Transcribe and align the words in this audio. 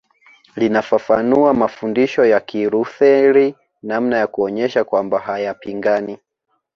Linafafanua 0.55 1.53
mafundisho 1.53 2.25
ya 2.25 2.39
Kilutheri 2.39 3.55
namna 3.83 4.17
ya 4.17 4.27
kuonyesha 4.27 4.83
kwamba 4.83 5.19
hayapingani 5.19 6.19